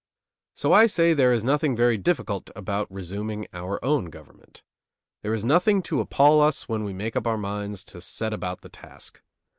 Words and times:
So 0.55 0.73
I 0.73 0.87
say, 0.87 1.13
there 1.13 1.31
is 1.31 1.43
nothing 1.43 1.75
very 1.75 1.95
difficult 1.95 2.49
about 2.55 2.91
resuming 2.91 3.45
our 3.53 3.77
own 3.85 4.05
government. 4.05 4.63
There 5.21 5.35
is 5.35 5.45
nothing 5.45 5.83
to 5.83 5.99
appall 6.01 6.41
us 6.41 6.67
when 6.67 6.83
we 6.83 6.91
make 6.91 7.15
up 7.15 7.27
our 7.27 7.37
minds 7.37 7.83
to 7.83 8.01
set 8.01 8.33
about 8.33 8.61
the 8.61 8.69
task. 8.69 9.21